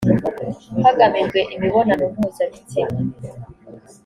[0.83, 2.97] hagamijwe imibonano mpuzabitsina